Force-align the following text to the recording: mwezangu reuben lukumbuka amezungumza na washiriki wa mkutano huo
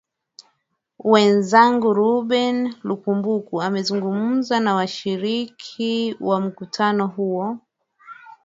mwezangu 1.09 1.87
reuben 1.99 2.57
lukumbuka 2.87 3.55
amezungumza 3.67 4.55
na 4.65 4.71
washiriki 4.77 5.93
wa 6.27 6.37
mkutano 6.41 7.03
huo 7.15 7.45